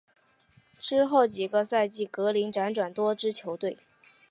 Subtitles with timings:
[0.79, 3.77] 之后几个赛季格林转辗多支球队。